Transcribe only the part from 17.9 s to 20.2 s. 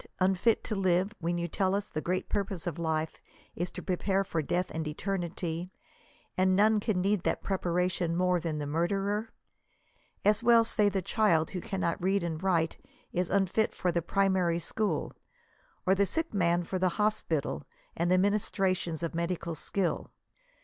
and the minis trations of medical skill.